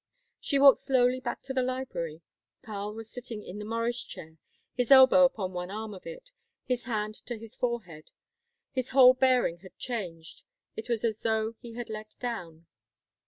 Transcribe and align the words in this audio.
She 0.39 0.57
walked 0.57 0.79
slowly 0.79 1.19
back 1.19 1.43
to 1.43 1.53
the 1.53 1.61
library. 1.61 2.23
Karl 2.63 2.95
was 2.95 3.07
sitting 3.11 3.43
in 3.43 3.59
the 3.59 3.65
Morris 3.65 4.01
chair, 4.01 4.39
his 4.73 4.89
elbow 4.89 5.25
upon 5.25 5.53
one 5.53 5.69
arm 5.69 5.93
of 5.93 6.07
it, 6.07 6.31
his 6.65 6.85
hand 6.85 7.13
to 7.27 7.37
his 7.37 7.55
forehead. 7.55 8.09
His 8.71 8.89
whole 8.97 9.13
bearing 9.13 9.57
had 9.59 9.77
changed; 9.77 10.41
it 10.75 10.89
was 10.89 11.05
as 11.05 11.21
though 11.21 11.53
he 11.59 11.73
had 11.73 11.87
let 11.91 12.15
down. 12.19 12.65